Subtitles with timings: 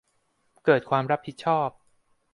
[0.65, 1.69] เกิดความรับผิดชอบ